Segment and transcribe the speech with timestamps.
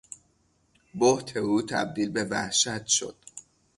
[0.95, 3.15] بهت او تبدیل به وحشت شد.